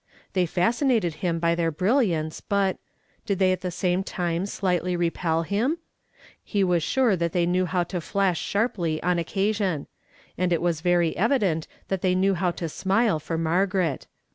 They 0.33 0.47
fascinated 0.47 1.13
him 1.21 1.37
by 1.37 1.53
their 1.53 1.69
brilliance, 1.69 2.41
but— 2.41 2.79
did 3.27 3.37
they 3.37 3.51
at 3.51 3.61
the 3.61 3.69
same 3.69 4.03
time 4.03 4.47
slightly 4.47 4.95
repel 4.95 5.43
him? 5.43 5.77
He 6.43 6.63
was 6.63 6.81
sure 6.81 7.15
that 7.15 7.33
they 7.33 7.45
knew 7.45 7.67
how 7.67 7.83
to 7.83 8.01
flash 8.01 8.39
sharply 8.39 8.99
on 9.03 9.19
occasion; 9.19 9.85
and 10.39 10.51
it 10.51 10.59
was 10.59 10.81
very 10.81 11.15
evident 11.15 11.67
that 11.89 12.01
they 12.01 12.15
knew 12.15 12.33
how 12.33 12.49
to 12.49 12.67
smile 12.67 13.19
for 13.19 13.37
Margaret. 13.37 14.07